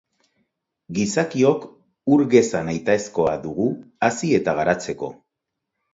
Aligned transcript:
Gizakiok 0.99 1.67
ur 2.15 2.25
geza 2.33 2.63
nahitaezkoa 2.71 3.35
dugu 3.47 3.71
hazi 4.09 4.35
eta 4.39 4.57
garatzeko. 4.61 5.13